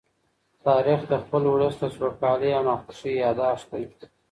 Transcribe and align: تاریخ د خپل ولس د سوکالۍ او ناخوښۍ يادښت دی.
تاریخ 0.67 0.99
د 1.11 1.13
خپل 1.23 1.43
ولس 1.47 1.75
د 1.79 1.83
سوکالۍ 1.97 2.51
او 2.57 2.63
ناخوښۍ 2.67 3.13
يادښت 3.23 3.67
دی. 3.71 3.83